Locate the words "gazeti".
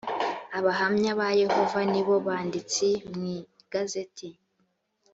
3.73-4.29